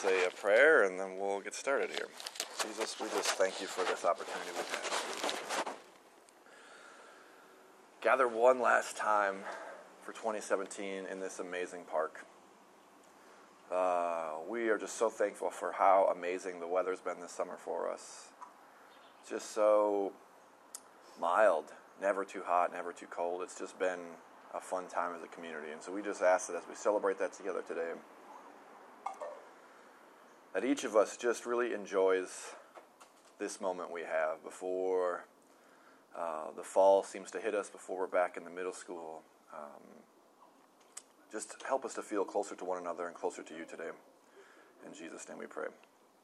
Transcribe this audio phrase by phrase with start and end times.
[0.00, 2.08] say a prayer and then we'll get started here.
[2.62, 5.74] Jesus, we just thank you for this opportunity we have.
[8.00, 9.36] Gather one last time
[10.02, 12.24] for 2017 in this amazing park.
[13.70, 17.90] Uh, we are just so thankful for how amazing the weather's been this summer for
[17.92, 18.28] us.
[19.28, 20.12] Just so
[21.20, 21.66] mild,
[22.00, 23.42] never too hot, never too cold.
[23.42, 24.00] It's just been
[24.54, 25.72] a fun time as a community.
[25.72, 27.92] And so we just ask that as we celebrate that together today,
[30.52, 32.54] that each of us just really enjoys
[33.38, 35.24] this moment we have before
[36.16, 39.22] uh, the fall seems to hit us, before we're back in the middle school.
[39.52, 39.82] Um,
[41.30, 43.90] just help us to feel closer to one another and closer to you today.
[44.86, 45.66] In Jesus' name we pray.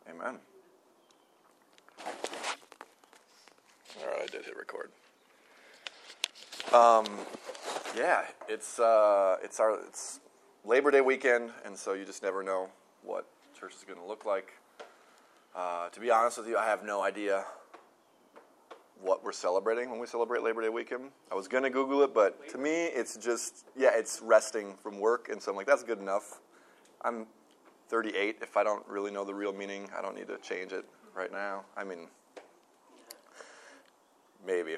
[0.09, 0.39] Amen.
[4.01, 4.91] All right, I did hit record.
[6.73, 7.07] Um,
[7.97, 10.21] yeah, it's uh, it's our it's
[10.65, 12.69] Labor Day weekend, and so you just never know
[13.03, 13.27] what
[13.59, 14.53] church is going to look like.
[15.55, 17.45] Uh, to be honest with you, I have no idea
[19.01, 21.11] what we're celebrating when we celebrate Labor Day weekend.
[21.33, 25.01] I was going to Google it, but to me, it's just, yeah, it's resting from
[25.01, 25.31] work.
[25.31, 26.41] And so I'm like, that's good enough.
[27.03, 27.27] I'm
[27.89, 28.39] 38.
[28.43, 31.33] If I don't really know the real meaning, I don't need to change it right
[31.33, 31.65] now.
[31.79, 32.09] I mean,
[34.47, 34.77] maybe.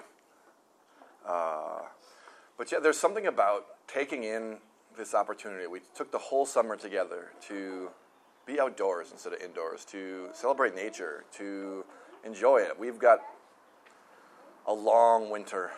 [1.27, 1.81] Uh,
[2.57, 4.59] but yeah, there's something about taking in
[4.97, 5.67] this opportunity.
[5.67, 7.91] We took the whole summer together to
[8.49, 11.85] be outdoors instead of indoors, to celebrate nature, to
[12.25, 12.73] enjoy it.
[12.79, 13.21] We've got
[14.67, 15.71] a long winter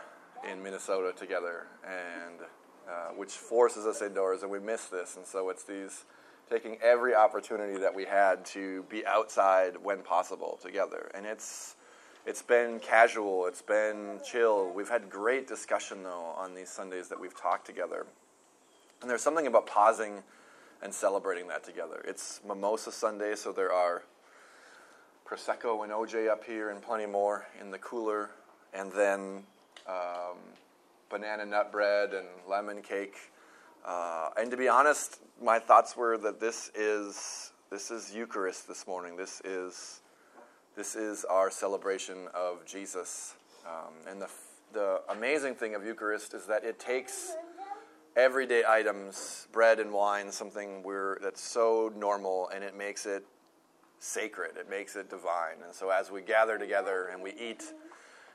[0.48, 2.40] in Minnesota together, and
[2.88, 5.16] uh, which forces us indoors, and we miss this.
[5.16, 6.04] And so it's these
[6.48, 11.74] taking every opportunity that we had to be outside when possible together, and it's
[12.26, 14.70] it's been casual, it's been chill.
[14.72, 18.06] We've had great discussion though on these Sundays that we've talked together,
[19.00, 20.22] and there's something about pausing
[20.82, 22.02] and celebrating that together.
[22.06, 24.02] It's Mimosa Sunday, so there are
[25.26, 28.30] Prosecco and OJ up here and plenty more in the cooler,
[28.72, 29.44] and then
[29.86, 30.38] um,
[31.08, 33.16] banana nut bread and lemon cake.
[33.84, 38.86] Uh, and to be honest, my thoughts were that this is this is Eucharist this
[38.86, 39.16] morning.
[39.16, 40.00] This is
[40.76, 43.34] this is our celebration of Jesus.
[43.66, 44.28] Um, and the
[44.72, 47.32] the amazing thing of Eucharist is that it takes
[48.20, 53.24] everyday items, bread and wine, something we're, that's so normal, and it makes it
[53.98, 54.56] sacred.
[54.58, 55.56] It makes it divine.
[55.64, 57.72] And so as we gather together and we eat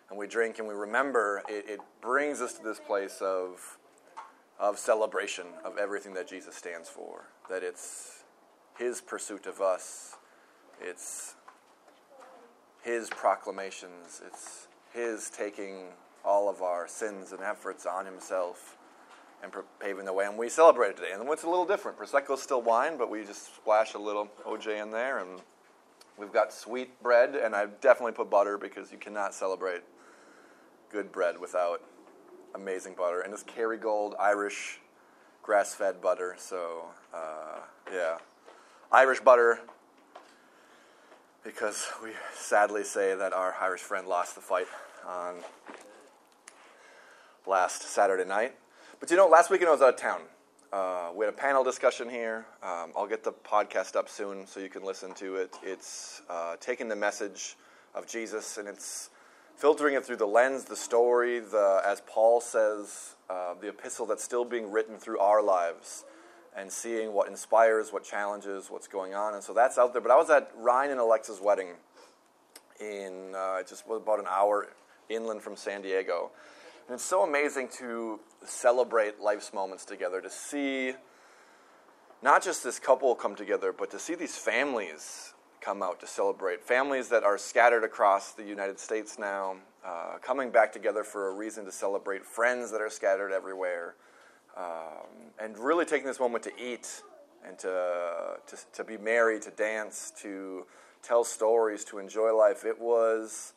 [0.10, 3.78] and we drink and we remember, it, it brings us to this place of,
[4.60, 7.26] of celebration of everything that Jesus stands for.
[7.50, 8.24] That it's
[8.78, 10.16] his pursuit of us,
[10.82, 11.36] it's
[12.84, 15.90] his proclamations, it's his taking
[16.24, 18.75] all of our sins and efforts on himself
[19.46, 20.26] and paving the way.
[20.26, 21.12] And we celebrate it today.
[21.14, 21.98] And what's a little different?
[21.98, 25.20] Prosecco's still wine, but we just splash a little OJ in there.
[25.20, 25.42] And
[26.18, 29.82] we've got sweet bread, and I definitely put butter because you cannot celebrate
[30.92, 31.82] good bread without
[32.54, 33.22] amazing butter.
[33.22, 34.80] And it's Kerrygold Irish
[35.44, 36.36] grass fed butter.
[36.38, 37.60] So, uh,
[37.94, 38.18] yeah.
[38.92, 39.60] Irish butter,
[41.44, 44.68] because we sadly say that our Irish friend lost the fight
[45.06, 45.36] on
[47.46, 48.56] last Saturday night.
[49.06, 50.22] But you know, last weekend I was out of town.
[50.74, 52.44] Uh, we had a panel discussion here.
[52.64, 55.56] Um, I'll get the podcast up soon so you can listen to it.
[55.62, 57.56] It's uh, taking the message
[57.94, 59.12] of Jesus and it's
[59.58, 64.24] filtering it through the lens, the story, the, as Paul says, uh, the epistle that's
[64.24, 66.04] still being written through our lives
[66.58, 69.36] and seeing what inspires, what challenges, what's going on.
[69.36, 70.02] And so that's out there.
[70.02, 71.74] But I was at Ryan and Alexa's wedding
[72.82, 74.70] in uh, just about an hour
[75.10, 76.32] inland from San Diego.
[76.88, 80.94] And it's so amazing to celebrate life's moments together, to see
[82.22, 86.64] not just this couple come together, but to see these families come out to celebrate.
[86.64, 91.34] Families that are scattered across the United States now, uh, coming back together for a
[91.34, 92.24] reason to celebrate.
[92.24, 93.96] Friends that are scattered everywhere.
[94.56, 97.02] Um, and really taking this moment to eat
[97.46, 100.68] and to, to, to be merry, to dance, to
[101.02, 102.64] tell stories, to enjoy life.
[102.64, 103.54] It was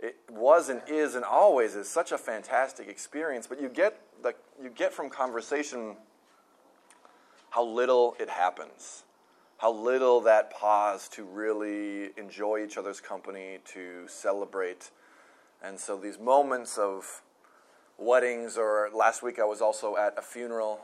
[0.00, 4.34] it was and is and always is such a fantastic experience, but you get the,
[4.62, 5.96] you get from conversation
[7.50, 9.04] how little it happens,
[9.58, 14.90] how little that pause to really enjoy each other's company, to celebrate.
[15.62, 17.22] And so these moments of
[17.96, 20.80] weddings, or last week I was also at a funeral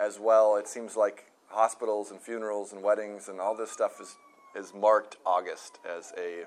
[0.00, 0.56] as well.
[0.56, 4.16] It seems like hospitals and funerals and weddings and all this stuff is,
[4.56, 6.44] is marked August as a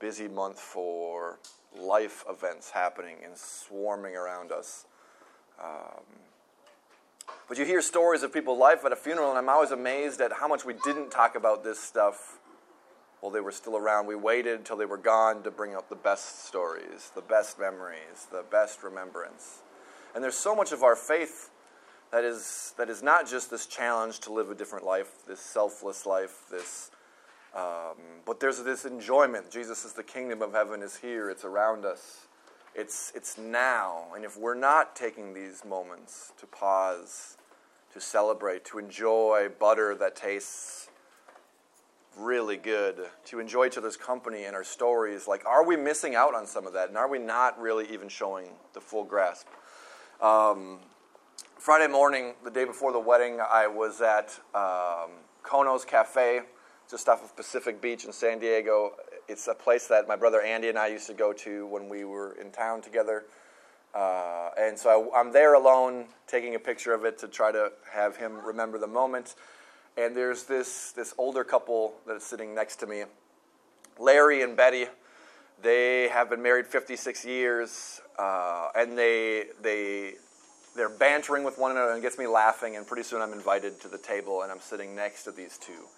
[0.00, 1.38] busy month for
[1.78, 4.86] life events happening and swarming around us.
[5.62, 6.04] Um,
[7.48, 10.32] But you hear stories of people's life at a funeral, and I'm always amazed at
[10.32, 12.38] how much we didn't talk about this stuff
[13.20, 14.06] while they were still around.
[14.06, 18.28] We waited until they were gone to bring up the best stories, the best memories,
[18.30, 19.62] the best remembrance.
[20.14, 21.50] And there's so much of our faith
[22.12, 26.06] that is, that is not just this challenge to live a different life, this selfless
[26.06, 26.90] life, this,
[27.58, 29.50] um, but there's this enjoyment.
[29.50, 32.26] Jesus is the kingdom of heaven is here, it's around us.
[32.74, 34.04] It's, it's now.
[34.14, 37.36] And if we're not taking these moments to pause,
[37.92, 40.88] to celebrate, to enjoy butter that tastes
[42.16, 46.34] really good, to enjoy each other's company and our stories, like, are we missing out
[46.34, 46.88] on some of that?
[46.88, 49.48] And are we not really even showing the full grasp?
[50.20, 50.78] Um,
[51.56, 55.10] Friday morning, the day before the wedding, I was at um,
[55.42, 56.42] Kono's Cafe,
[56.90, 58.92] just off of Pacific Beach in San Diego.
[59.28, 62.04] It's a place that my brother Andy and I used to go to when we
[62.04, 63.24] were in town together.
[63.94, 67.72] Uh, and so I, I'm there alone, taking a picture of it to try to
[67.92, 69.34] have him remember the moment.
[69.96, 73.04] And there's this this older couple that is sitting next to me,
[73.98, 74.86] Larry and Betty.
[75.60, 80.14] They have been married 56 years, uh, and they they
[80.76, 83.80] they're bantering with one another and it gets me laughing, and pretty soon I'm invited
[83.80, 85.88] to the table and I'm sitting next to these two.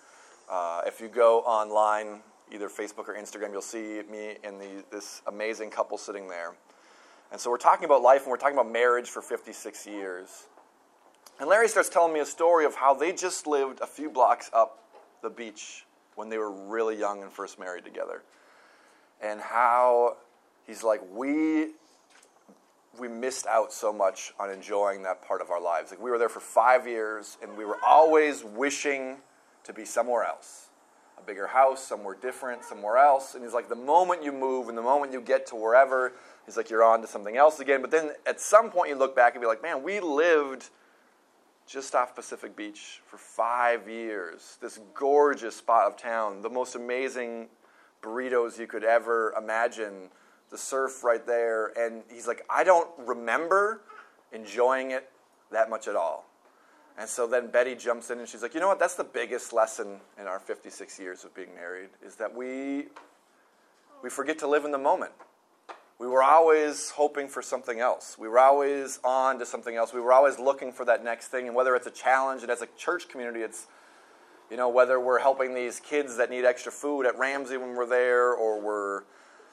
[0.51, 5.23] Uh, if you go online, either Facebook or Instagram, you'll see me and the, this
[5.29, 6.55] amazing couple sitting there.
[7.31, 10.49] And so we're talking about life and we're talking about marriage for 56 years.
[11.39, 14.51] And Larry starts telling me a story of how they just lived a few blocks
[14.53, 14.83] up
[15.23, 15.87] the beach
[16.17, 18.23] when they were really young and first married together.
[19.23, 20.17] And how
[20.67, 21.69] he's like, we
[22.99, 25.93] we missed out so much on enjoying that part of our lives.
[25.93, 29.19] Like we were there for five years, and we were always wishing
[29.71, 30.69] to be somewhere else,
[31.17, 33.35] a bigger house, somewhere different, somewhere else.
[33.35, 36.13] And he's like, the moment you move, and the moment you get to wherever,
[36.45, 37.81] he's like, you're on to something else again.
[37.81, 40.71] But then at some point, you look back and be like, man, we lived
[41.67, 44.59] just off Pacific Beach for five years.
[44.61, 47.47] This gorgeous spot of town, the most amazing
[48.03, 50.09] burritos you could ever imagine
[50.51, 51.67] the surf right there.
[51.79, 53.83] And he's like, I don't remember
[54.33, 55.09] enjoying it
[55.53, 56.30] that much at all.
[56.99, 58.79] And so then Betty jumps in and she's like, you know what?
[58.79, 62.89] That's the biggest lesson in our 56 years of being married is that we,
[64.03, 65.13] we forget to live in the moment.
[65.99, 68.17] We were always hoping for something else.
[68.19, 69.93] We were always on to something else.
[69.93, 71.47] We were always looking for that next thing.
[71.47, 73.67] And whether it's a challenge, and as a church community, it's,
[74.51, 77.85] you know, whether we're helping these kids that need extra food at Ramsey when we're
[77.85, 79.03] there, or we're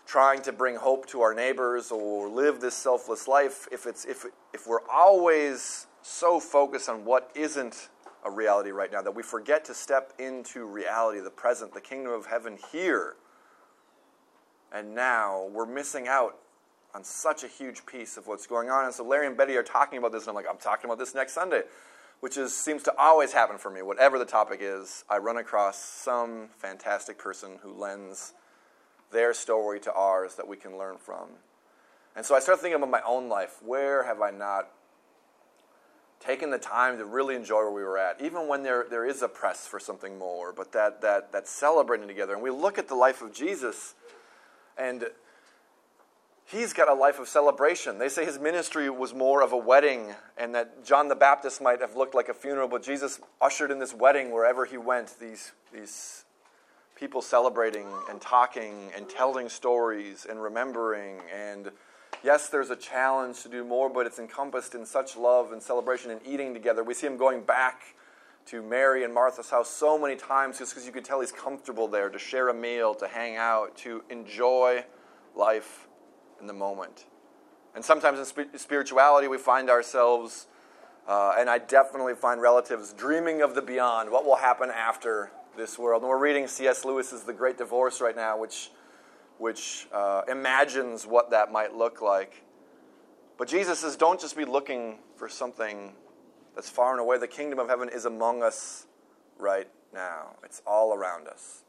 [0.05, 4.25] trying to bring hope to our neighbors or live this selfless life, if, it's, if,
[4.53, 7.89] if we're always so focused on what isn't
[8.25, 12.11] a reality right now that we forget to step into reality, the present, the kingdom
[12.13, 13.15] of heaven here
[14.71, 16.37] and now, we're missing out
[16.93, 18.85] on such a huge piece of what's going on.
[18.85, 20.99] And so Larry and Betty are talking about this, and I'm like, I'm talking about
[20.99, 21.61] this next Sunday,
[22.19, 23.81] which is seems to always happen for me.
[23.81, 28.33] Whatever the topic is, I run across some fantastic person who lends
[29.11, 31.27] their story to ours that we can learn from.
[32.15, 33.61] And so I start thinking about my own life.
[33.63, 34.69] Where have I not
[36.19, 39.21] taken the time to really enjoy where we were at, even when there, there is
[39.21, 42.33] a press for something more, but that, that, that celebrating together.
[42.33, 43.93] And we look at the life of Jesus,
[44.77, 45.05] and
[46.45, 47.99] he's got a life of celebration.
[47.99, 51.81] They say his ministry was more of a wedding, and that John the Baptist might
[51.81, 55.19] have looked like a funeral, but Jesus ushered in this wedding wherever he went.
[55.19, 56.25] These, these
[56.95, 61.19] people celebrating and talking and telling stories and remembering.
[61.33, 61.71] And
[62.23, 66.11] yes, there's a challenge to do more, but it's encompassed in such love and celebration
[66.11, 66.83] and eating together.
[66.83, 67.81] We see him going back
[68.47, 71.87] to Mary and Martha's house so many times just because you could tell he's comfortable
[71.87, 74.85] there to share a meal, to hang out, to enjoy
[75.35, 75.87] life
[76.39, 77.05] in the moment.
[77.75, 80.47] And sometimes in spirituality, we find ourselves,
[81.07, 85.77] uh, and I definitely find relatives dreaming of the beyond, what will happen after this
[85.77, 86.01] world.
[86.03, 86.85] And we're reading C.S.
[86.85, 88.71] Lewis's The Great Divorce right now, which,
[89.37, 92.43] which uh, imagines what that might look like.
[93.37, 95.93] But Jesus says, don't just be looking for something
[96.55, 97.17] that's far and away.
[97.19, 98.87] The kingdom of heaven is among us
[99.37, 101.63] right now, it's all around us.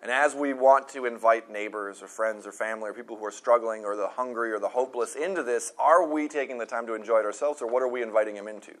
[0.00, 3.32] And as we want to invite neighbors or friends or family or people who are
[3.32, 6.94] struggling or the hungry or the hopeless into this, are we taking the time to
[6.94, 8.74] enjoy it ourselves or what are we inviting them into?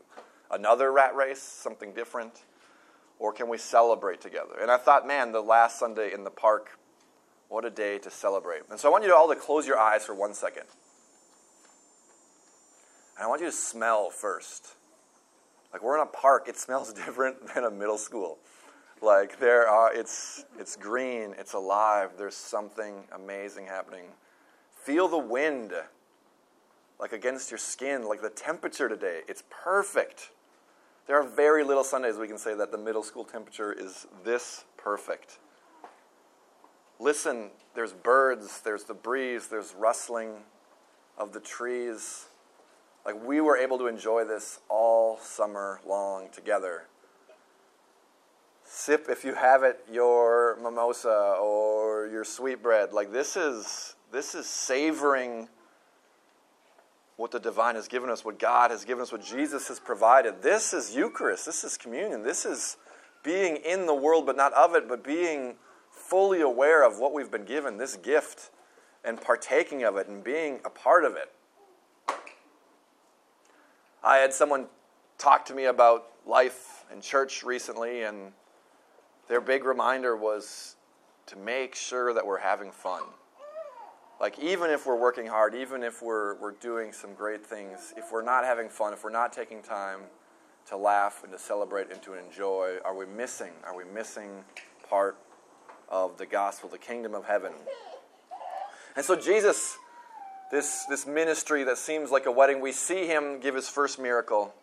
[0.50, 2.44] Another rat race, something different?
[3.18, 4.54] Or can we celebrate together?
[4.60, 6.78] And I thought, man, the last Sunday in the park,
[7.48, 8.62] what a day to celebrate.
[8.70, 10.64] And so I want you all to close your eyes for one second.
[13.16, 14.74] And I want you to smell first.
[15.72, 18.38] Like we're in a park, it smells different than a middle school.
[19.00, 22.12] Like there are, it's it's green, it's alive.
[22.18, 24.06] There's something amazing happening.
[24.82, 25.72] Feel the wind,
[26.98, 29.20] like against your skin, like the temperature today.
[29.28, 30.30] It's perfect.
[31.06, 34.64] There are very little Sundays we can say that the middle school temperature is this
[34.76, 35.38] perfect.
[37.00, 40.32] Listen, there's birds, there's the breeze, there's rustling
[41.16, 42.26] of the trees.
[43.06, 46.84] Like we were able to enjoy this all summer long together.
[48.64, 52.92] Sip, if you have it, your mimosa or your sweetbread.
[52.92, 55.48] Like this is this is savoring
[57.16, 60.42] what the divine has given us, what God has given us, what Jesus has provided.
[60.42, 61.46] This is Eucharist.
[61.46, 62.22] This is communion.
[62.22, 62.76] This is
[63.22, 65.56] being in the world, but not of it, but being
[66.08, 68.50] fully aware of what we've been given, this gift,
[69.04, 71.30] and partaking of it and being a part of it.
[74.02, 74.66] I had someone
[75.18, 78.32] talk to me about life and church recently, and
[79.28, 80.76] their big reminder was
[81.26, 83.02] to make sure that we're having fun.
[84.18, 88.10] Like, even if we're working hard, even if we're, we're doing some great things, if
[88.10, 90.00] we're not having fun, if we're not taking time
[90.68, 93.52] to laugh and to celebrate and to enjoy, are we missing?
[93.64, 94.30] Are we missing
[94.88, 95.18] part
[95.88, 97.52] of the gospel, the kingdom of heaven?
[98.96, 99.76] And so, Jesus,
[100.50, 104.54] this, this ministry that seems like a wedding, we see him give his first miracle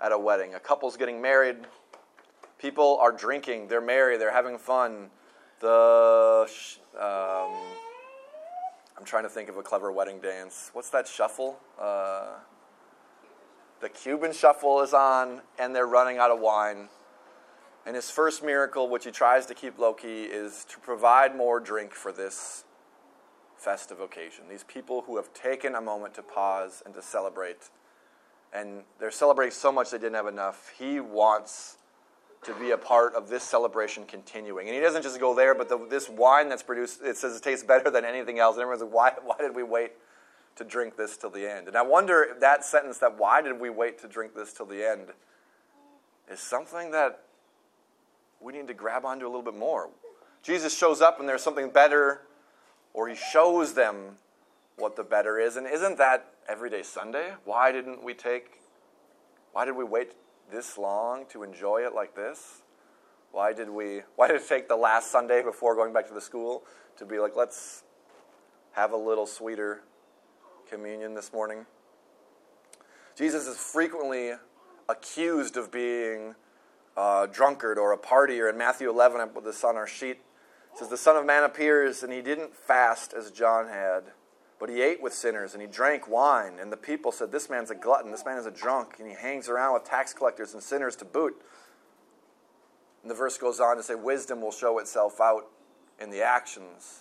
[0.00, 0.54] at a wedding.
[0.54, 1.56] A couple's getting married,
[2.58, 5.10] people are drinking, they're merry, they're having fun.
[5.60, 6.48] The.
[6.98, 7.52] Um,
[9.00, 10.70] I'm trying to think of a clever wedding dance.
[10.74, 11.58] What's that shuffle?
[11.80, 12.34] Uh,
[13.80, 16.88] the Cupid shuffle is on, and they're running out of wine.
[17.86, 21.60] And his first miracle, which he tries to keep low key, is to provide more
[21.60, 22.64] drink for this
[23.56, 24.44] festive occasion.
[24.48, 27.70] These people who have taken a moment to pause and to celebrate,
[28.52, 30.72] and they're celebrating so much they didn't have enough.
[30.78, 31.78] He wants
[32.42, 34.66] to be a part of this celebration continuing.
[34.66, 37.42] And he doesn't just go there, but the, this wine that's produced, it says it
[37.42, 38.56] tastes better than anything else.
[38.56, 39.92] And everyone's like, why, why did we wait
[40.56, 41.68] to drink this till the end?
[41.68, 44.66] And I wonder if that sentence, that why did we wait to drink this till
[44.66, 45.08] the end,
[46.30, 47.24] is something that
[48.40, 49.90] we need to grab onto a little bit more.
[50.42, 52.22] Jesus shows up and there's something better,
[52.94, 54.16] or he shows them
[54.76, 55.56] what the better is.
[55.56, 57.34] And isn't that everyday Sunday?
[57.44, 58.60] Why didn't we take,
[59.52, 60.12] why did we wait
[60.50, 62.62] this long to enjoy it like this?
[63.32, 66.20] Why did we why did it take the last Sunday before going back to the
[66.20, 66.64] school
[66.96, 67.84] to be like let's
[68.72, 69.82] have a little sweeter
[70.68, 71.64] communion this morning?
[73.16, 74.32] Jesus is frequently
[74.88, 76.34] accused of being
[76.96, 78.50] a drunkard or a partier.
[78.50, 80.18] In Matthew 11, I put this on our sheet.
[80.72, 84.04] It says, The Son of Man appears, and he didn't fast as John had
[84.60, 86.58] but he ate with sinners and he drank wine.
[86.60, 89.14] And the people said, This man's a glutton, this man is a drunk, and he
[89.14, 91.34] hangs around with tax collectors and sinners to boot.
[93.02, 95.46] And the verse goes on to say, Wisdom will show itself out
[95.98, 97.00] in the actions.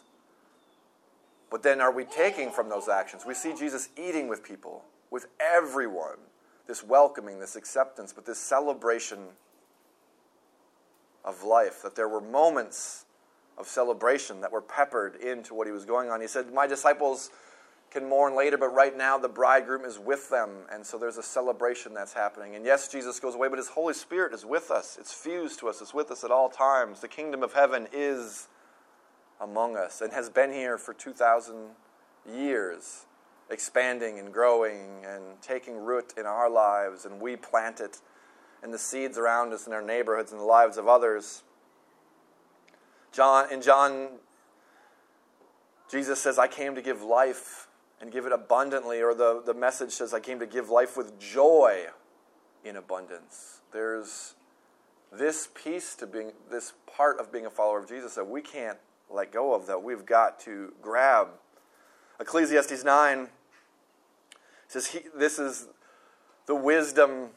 [1.51, 3.25] But then are we taking from those actions?
[3.27, 6.17] We see Jesus eating with people, with everyone,
[6.65, 9.19] this welcoming, this acceptance, but this celebration
[11.25, 13.05] of life, that there were moments
[13.57, 16.21] of celebration that were peppered into what he was going on.
[16.21, 17.29] He said, My disciples
[17.91, 20.49] can mourn later, but right now the bridegroom is with them.
[20.71, 22.55] And so there's a celebration that's happening.
[22.55, 24.97] And yes, Jesus goes away, but his Holy Spirit is with us.
[24.99, 27.01] It's fused to us, it's with us at all times.
[27.01, 28.47] The kingdom of heaven is
[29.41, 31.55] among us and has been here for 2,000
[32.31, 33.05] years,
[33.49, 37.05] expanding and growing and taking root in our lives.
[37.05, 37.99] And we plant it
[38.63, 41.43] in the seeds around us in our neighborhoods and the lives of others.
[43.11, 44.09] John, in John,
[45.89, 47.67] Jesus says, I came to give life
[48.01, 51.19] and give it abundantly, or the, the message says, I came to give life with
[51.19, 51.85] joy
[52.63, 53.61] in abundance.
[53.73, 54.35] There's
[55.11, 58.77] this piece to being, this part of being a follower of Jesus that we can't
[59.09, 61.29] let go of, that we've got to grab.
[62.19, 63.27] Ecclesiastes 9
[64.67, 65.67] says, he, This is
[66.45, 67.29] the wisdom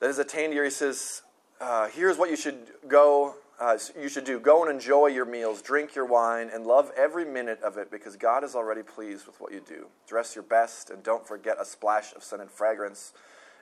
[0.00, 0.64] that is attained here.
[0.64, 1.22] He says,
[1.60, 4.38] uh, Here's what you should go uh, you should do.
[4.38, 8.14] Go and enjoy your meals, drink your wine, and love every minute of it because
[8.16, 9.88] God is already pleased with what you do.
[10.06, 13.12] Dress your best and don't forget a splash of scented fragrance.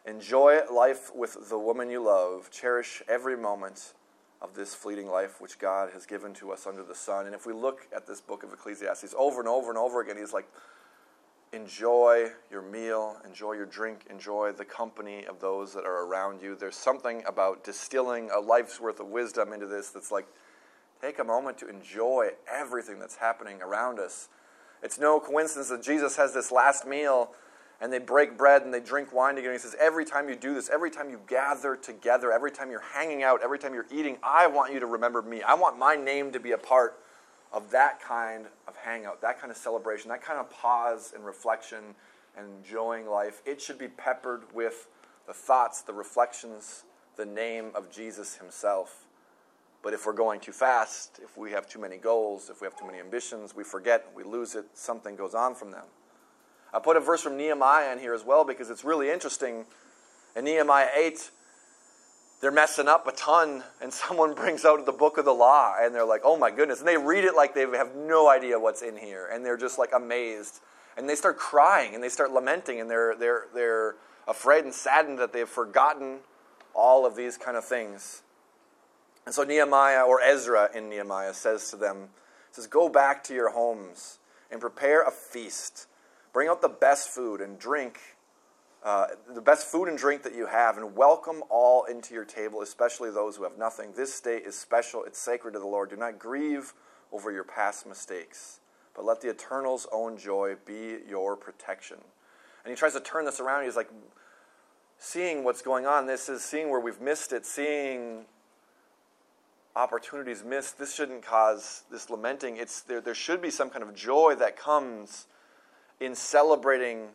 [0.04, 2.50] Enjoy life with the woman you love.
[2.50, 3.94] Cherish every moment
[4.42, 7.24] of this fleeting life which God has given to us under the sun.
[7.24, 10.18] And if we look at this book of Ecclesiastes over and over and over again,
[10.18, 10.46] he's like,
[11.56, 16.54] enjoy your meal, enjoy your drink, enjoy the company of those that are around you.
[16.54, 20.26] There's something about distilling a life's worth of wisdom into this that's like,
[21.00, 24.28] take a moment to enjoy everything that's happening around us.
[24.82, 27.30] It's no coincidence that Jesus has this last meal
[27.80, 29.52] and they break bread and they drink wine together.
[29.52, 32.84] He says, Every time you do this, every time you gather together, every time you're
[32.94, 35.42] hanging out, every time you're eating, I want you to remember me.
[35.42, 36.98] I want my name to be a part
[37.52, 41.94] of that kind of hangout, that kind of celebration, that kind of pause and reflection
[42.36, 44.88] and enjoying life, it should be peppered with
[45.26, 46.84] the thoughts, the reflections,
[47.16, 49.06] the name of Jesus himself.
[49.82, 52.76] But if we're going too fast, if we have too many goals, if we have
[52.76, 55.84] too many ambitions, we forget, we lose it, something goes on from them.
[56.74, 59.64] I put a verse from Nehemiah in here as well because it's really interesting.
[60.34, 61.30] In Nehemiah 8,
[62.40, 65.94] they're messing up a ton, and someone brings out the book of the law, and
[65.94, 66.80] they're like, oh my goodness.
[66.80, 69.78] And they read it like they have no idea what's in here, and they're just
[69.78, 70.60] like amazed.
[70.96, 75.18] And they start crying, and they start lamenting, and they're, they're, they're afraid and saddened
[75.18, 76.18] that they've forgotten
[76.74, 78.22] all of these kind of things.
[79.24, 82.08] And so Nehemiah, or Ezra in Nehemiah, says to them,
[82.52, 84.18] says, Go back to your homes
[84.50, 85.86] and prepare a feast.
[86.32, 87.98] Bring out the best food and drink
[88.86, 92.62] uh, the best food and drink that you have, and welcome all into your table,
[92.62, 93.92] especially those who have nothing.
[93.96, 95.90] This day is special, it's sacred to the Lord.
[95.90, 96.72] Do not grieve
[97.10, 98.60] over your past mistakes,
[98.94, 101.96] but let the eternal's own joy be your protection.
[102.64, 103.64] And he tries to turn this around.
[103.64, 103.90] He's like,
[104.98, 108.24] seeing what's going on, this is seeing where we've missed it, seeing
[109.74, 110.78] opportunities missed.
[110.78, 112.56] This shouldn't cause this lamenting.
[112.56, 115.26] It's, there, there should be some kind of joy that comes
[115.98, 117.08] in celebrating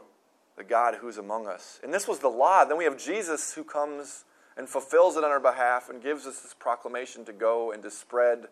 [0.62, 1.80] the God who's among us.
[1.84, 2.63] And this was the law.
[2.65, 4.25] Then we have Jesus who comes
[4.56, 7.89] and fulfills it on our behalf and gives us this proclamation to go and to
[7.89, 8.46] spread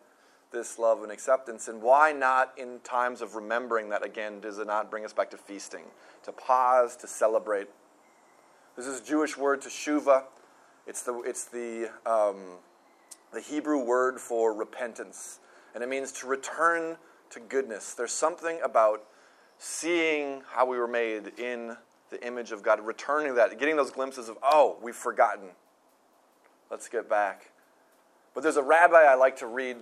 [0.51, 1.67] this love and acceptance.
[1.67, 5.29] And why not in times of remembering that again, does it not bring us back
[5.29, 5.83] to feasting,
[6.23, 7.67] to pause, to celebrate?
[8.75, 10.23] This is Jewish word teshuva.
[10.87, 12.57] It's the, it's the, um,
[13.31, 15.41] the Hebrew word for repentance.
[15.75, 16.97] And it means to return
[17.29, 17.93] to goodness.
[17.93, 19.03] There's something about
[19.59, 21.77] seeing how we were made in
[22.09, 25.49] the image of God, returning that, getting those glimpses of, oh, we've forgotten.
[26.71, 27.51] Let's get back.
[28.33, 29.77] But there's a rabbi I like to read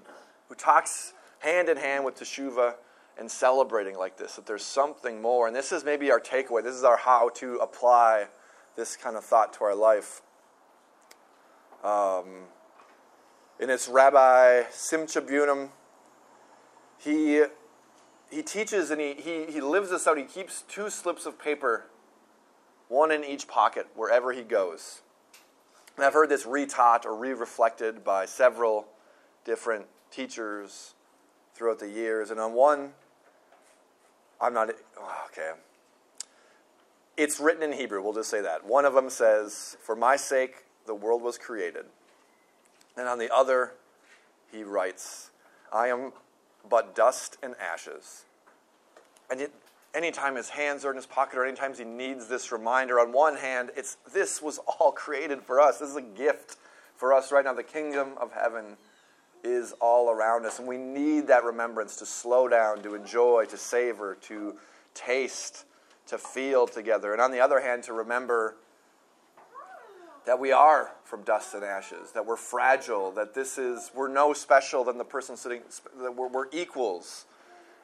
[0.50, 2.76] who talks hand in hand with Teshuvah
[3.20, 5.48] and celebrating like this, that there's something more.
[5.48, 6.64] And this is maybe our takeaway.
[6.64, 8.28] This is our how to apply
[8.76, 10.22] this kind of thought to our life.
[11.84, 12.46] Um,
[13.60, 15.70] and it's Rabbi Simcha Bunim.
[17.00, 17.44] He,
[18.32, 20.18] he teaches and he, he, he lives this out.
[20.18, 21.86] He keeps two slips of paper
[22.90, 25.02] one in each pocket wherever he goes.
[25.96, 28.86] And I've heard this retaught or re reflected by several
[29.46, 30.94] different teachers
[31.56, 32.30] throughout the years.
[32.30, 32.92] And on one,
[34.40, 34.70] I'm not,
[35.00, 35.52] oh, okay.
[37.18, 38.66] It's written in Hebrew, we'll just say that.
[38.66, 41.86] One of them says, For my sake, the world was created.
[42.96, 43.74] And on the other,
[44.52, 45.32] he writes,
[45.74, 46.14] I am
[46.70, 48.26] but dust and ashes.
[49.30, 49.52] And it,
[49.94, 53.36] anytime his hands are in his pocket or anytime he needs this reminder, on one
[53.36, 55.80] hand, it's this was all created for us.
[55.80, 56.58] This is a gift
[56.96, 57.54] for us right now.
[57.54, 58.78] The kingdom of heaven
[59.44, 63.58] is all around us, and we need that remembrance to slow down, to enjoy, to
[63.58, 64.56] savor, to
[64.94, 65.66] taste,
[66.08, 67.14] to feel together.
[67.14, 68.56] And on the other hand, to remember
[70.26, 74.34] that we are from dust and ashes, that we're fragile, that this is, we're no
[74.34, 75.62] special than the person sitting,
[76.02, 77.26] that we're, we're equals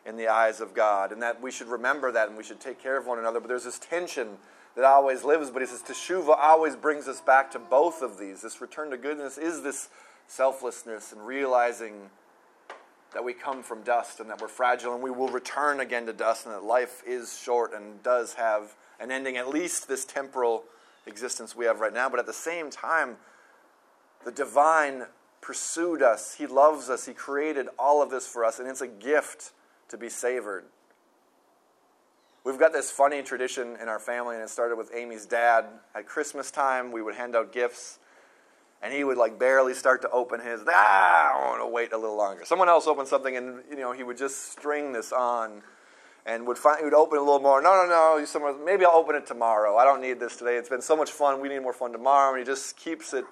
[0.06, 2.82] in the eyes of God, and that we should remember that and we should take
[2.82, 3.40] care of one another.
[3.40, 4.38] But there's this tension
[4.76, 5.50] that always lives.
[5.50, 8.42] But he says teshuva always brings us back to both of these.
[8.42, 9.90] This return to goodness is this
[10.28, 12.10] selflessness and realizing
[13.14, 16.14] that we come from dust and that we're fragile and we will return again to
[16.14, 20.64] dust and that life is short and does have an ending, at least this temporal
[21.06, 22.10] existence we have right now.
[22.10, 23.18] But at the same time,
[24.26, 25.04] the divine
[25.42, 26.36] pursued us.
[26.36, 27.06] He loves us.
[27.06, 29.52] He created all of this for us, and it's a gift
[29.94, 30.66] to be savored.
[32.44, 35.66] We've got this funny tradition in our family, and it started with Amy's dad.
[35.96, 38.00] At Christmas time, we would hand out gifts,
[38.82, 40.62] and he would like barely start to open his.
[40.68, 42.44] Ah, I want to wait a little longer.
[42.44, 45.62] Someone else opened something, and you know he would just string this on,
[46.26, 47.62] and would find he would open a little more.
[47.62, 48.58] No, no, no.
[48.66, 49.78] Maybe I'll open it tomorrow.
[49.78, 50.58] I don't need this today.
[50.58, 51.40] It's been so much fun.
[51.40, 52.32] We need more fun tomorrow.
[52.32, 53.26] And he just keeps it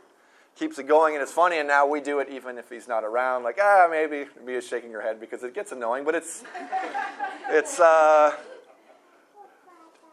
[0.55, 1.57] keeps it going, and it's funny.
[1.57, 3.43] And now we do it even if he's not around.
[3.43, 6.43] Like ah, maybe Mia's shaking her head because it gets annoying, but it's
[7.49, 7.79] it's.
[7.79, 8.35] Uh,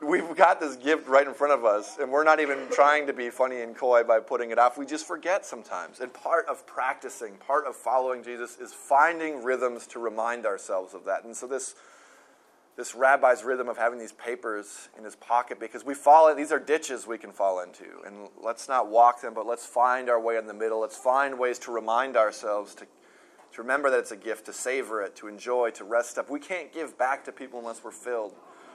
[0.00, 3.12] we've got this gift right in front of us, and we're not even trying to
[3.12, 4.78] be funny and coy by putting it off.
[4.78, 6.00] We just forget sometimes.
[6.00, 11.04] And part of practicing, part of following Jesus, is finding rhythms to remind ourselves of
[11.04, 11.24] that.
[11.24, 11.74] And so this
[12.78, 16.52] this rabbi's rhythm of having these papers in his pocket because we fall in these
[16.52, 17.84] are ditches we can fall into.
[18.06, 20.80] And let's not walk them but let's find our way in the middle.
[20.80, 25.02] Let's find ways to remind ourselves to, to remember that it's a gift to savor
[25.02, 26.30] it to enjoy to rest up.
[26.30, 28.32] We can't give back to people unless we're filled.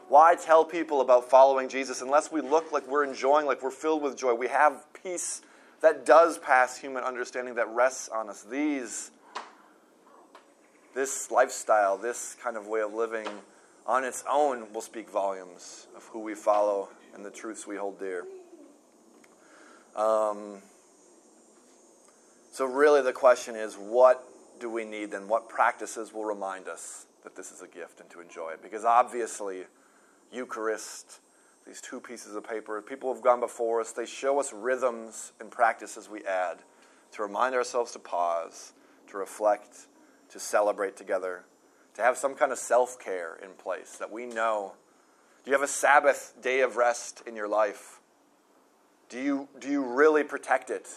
[0.10, 4.02] Why tell people about following jesus unless we look like we're enjoying like we're filled
[4.02, 4.34] with joy?
[4.34, 5.42] We have peace
[5.80, 8.44] that does pass human understanding that rests on us.
[8.44, 9.12] These
[10.94, 13.28] this lifestyle this kind of way of living
[13.86, 18.00] on its own will speak volumes of who we follow and the truths we hold
[18.00, 18.26] dear.
[19.96, 20.62] Um,
[22.52, 24.24] so, really, the question is what
[24.60, 25.28] do we need then?
[25.28, 28.62] What practices will remind us that this is a gift and to enjoy it?
[28.62, 29.64] Because obviously,
[30.32, 31.20] Eucharist,
[31.66, 35.52] these two pieces of paper, people have gone before us, they show us rhythms and
[35.52, 36.60] practices we add
[37.12, 38.74] to remind ourselves to pause,
[39.08, 39.88] to reflect,
[40.30, 41.46] to celebrate together,
[41.96, 44.74] to have some kind of self care in place that we know.
[45.44, 48.00] Do you have a Sabbath day of rest in your life?
[49.10, 50.88] Do you, do you really protect it?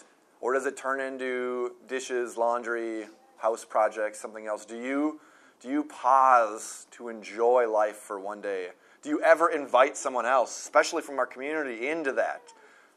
[0.40, 3.06] Or does it turn into dishes, laundry,
[3.38, 4.64] house projects, something else?
[4.64, 5.20] Do you,
[5.60, 8.68] do you pause to enjoy life for one day?
[9.02, 12.42] Do you ever invite someone else, especially from our community, into that?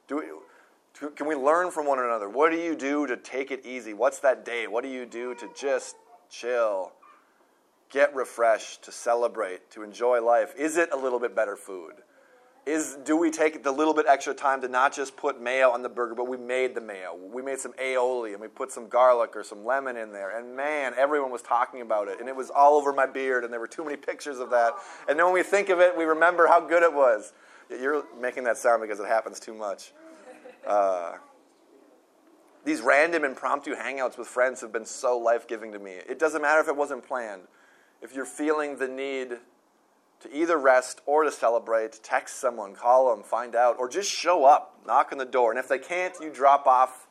[0.08, 2.30] Do we, can we learn from one another?
[2.30, 3.94] What do you do to take it easy?
[3.94, 4.68] What's that day?
[4.68, 5.96] What do you do to just
[6.30, 6.92] chill,
[7.90, 10.54] get refreshed, to celebrate, to enjoy life?
[10.58, 11.96] Is it a little bit better food?
[12.66, 15.82] Is do we take the little bit extra time to not just put mayo on
[15.82, 17.18] the burger, but we made the mayo.
[17.34, 20.38] We made some aioli and we put some garlic or some lemon in there.
[20.38, 22.20] And man, everyone was talking about it.
[22.20, 24.74] And it was all over my beard, and there were too many pictures of that.
[25.08, 27.34] And then when we think of it, we remember how good it was.
[27.70, 29.92] You're making that sound because it happens too much.
[30.68, 31.14] Uh,
[32.66, 35.94] these random impromptu hangouts with friends have been so life giving to me.
[36.08, 37.44] It doesn't matter if it wasn't planned.
[38.02, 39.38] If you're feeling the need
[40.22, 44.46] to either rest or to celebrate, text someone, call them, find out, or just show
[44.46, 45.52] up, knock on the door.
[45.52, 47.08] And if they can't, you drop off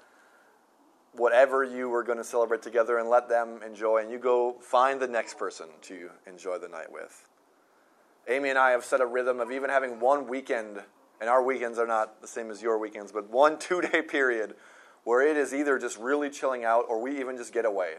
[1.12, 5.00] whatever you were going to celebrate together and let them enjoy, and you go find
[5.00, 7.26] the next person to enjoy the night with.
[8.28, 10.82] Amy and I have set a rhythm of even having one weekend,
[11.20, 14.54] and our weekends are not the same as your weekends, but one two day period
[15.04, 17.94] where it is either just really chilling out or we even just get away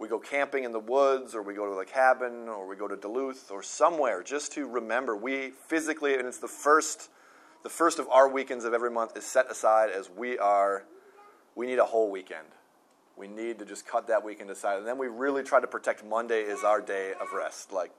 [0.00, 2.88] we go camping in the woods or we go to the cabin or we go
[2.88, 7.10] to Duluth or somewhere just to remember we physically and it's the first
[7.62, 10.84] the first of our weekends of every month is set aside as we are
[11.54, 12.46] we need a whole weekend.
[13.16, 16.02] We need to just cut that weekend aside and then we really try to protect
[16.02, 17.70] Monday is our day of rest.
[17.70, 17.90] Like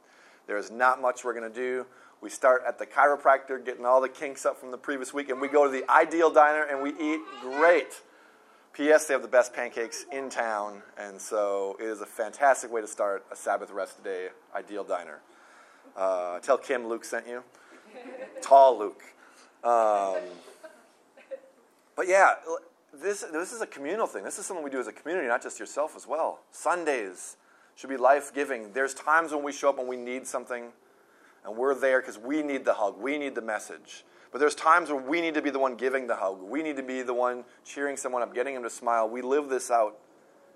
[0.47, 1.85] there is not much we're going to do.
[2.19, 5.39] We start at the chiropractor getting all the kinks up from the previous week and
[5.39, 8.01] we go to the ideal diner and we eat great.
[8.73, 9.05] P.S.
[9.05, 12.88] They have the best pancakes in town, and so it is a fantastic way to
[12.88, 14.29] start a Sabbath rest day.
[14.55, 15.19] Ideal diner.
[15.95, 17.43] Uh, tell Kim Luke sent you.
[18.41, 19.03] Tall Luke.
[19.65, 20.21] Um,
[21.97, 22.36] but yeah,
[22.93, 24.23] this this is a communal thing.
[24.23, 26.39] This is something we do as a community, not just yourself as well.
[26.51, 27.36] Sundays
[27.75, 28.71] should be life giving.
[28.71, 30.71] There's times when we show up and we need something,
[31.43, 34.05] and we're there because we need the hug, we need the message.
[34.31, 36.41] But there's times where we need to be the one giving the hug.
[36.41, 39.09] We need to be the one cheering someone up, getting them to smile.
[39.09, 39.97] We live this out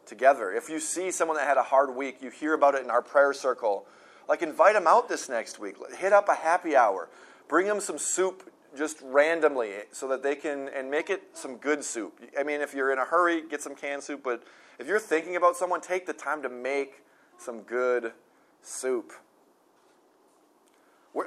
[0.05, 0.53] together.
[0.53, 3.01] If you see someone that had a hard week, you hear about it in our
[3.01, 3.85] prayer circle,
[4.29, 5.75] like invite them out this next week.
[5.97, 7.09] Hit up a happy hour.
[7.49, 11.83] Bring them some soup just randomly so that they can and make it some good
[11.83, 12.19] soup.
[12.39, 14.43] I mean, if you're in a hurry, get some canned soup, but
[14.79, 17.03] if you're thinking about someone, take the time to make
[17.37, 18.13] some good
[18.61, 19.11] soup.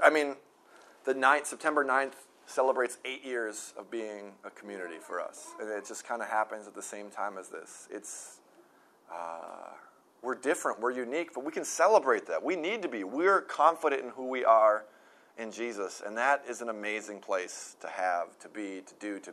[0.02, 0.36] I mean,
[1.04, 2.12] the 9th, September 9th
[2.48, 5.48] celebrates eight years of being a community for us.
[5.60, 7.86] And it just kind of happens at the same time as this.
[7.90, 8.40] It's,
[9.12, 9.74] uh,
[10.22, 12.42] we're different, we're unique, but we can celebrate that.
[12.42, 13.04] We need to be.
[13.04, 14.86] We're confident in who we are
[15.36, 16.02] in Jesus.
[16.04, 19.32] And that is an amazing place to have, to be, to do, to,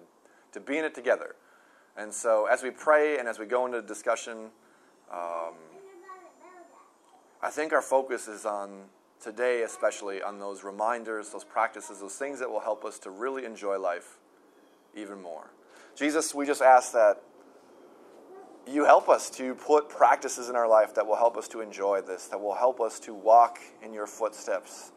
[0.51, 1.35] to be in it together.
[1.97, 4.49] And so as we pray and as we go into discussion,
[5.09, 5.53] um,
[7.41, 8.89] I think our focus is on
[9.25, 13.43] today, especially on those reminders, those practices, those things that will help us to really
[13.43, 14.19] enjoy life
[14.95, 15.49] even more.
[15.95, 17.23] Jesus, we just ask that
[18.67, 22.01] you help us to put practices in our life that will help us to enjoy
[22.01, 24.91] this, that will help us to walk in your footsteps,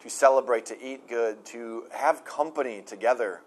[0.00, 3.40] to celebrate, to eat good, to have company together.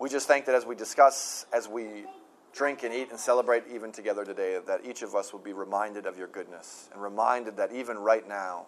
[0.00, 2.06] We just think that as we discuss, as we
[2.52, 6.06] drink and eat and celebrate even together today, that each of us will be reminded
[6.06, 8.66] of your goodness and reminded that even right now,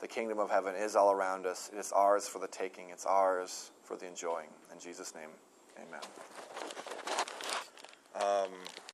[0.00, 1.70] the kingdom of heaven is all around us.
[1.72, 4.48] It is ours for the taking, it's ours for the enjoying.
[4.72, 5.30] In Jesus' name,
[5.78, 6.00] amen.
[8.16, 8.50] Um,